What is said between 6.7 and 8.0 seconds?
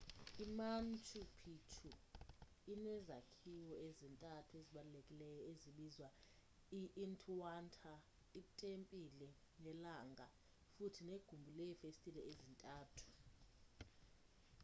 i-intihuanta